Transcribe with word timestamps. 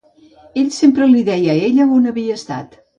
Ell 0.61 0.71
sempre 0.79 1.09
li 1.13 1.23
deia 1.29 1.53
a 1.57 1.63
ella 1.69 1.89
on 2.01 2.13
havia 2.15 2.43
estat. 2.43 2.79